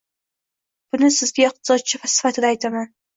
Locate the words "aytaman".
2.55-2.89